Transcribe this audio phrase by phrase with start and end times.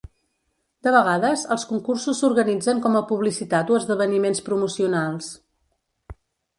[0.87, 5.33] De vegades, els concursos s'organitzen com a publicitat o esdeveniments promocionals.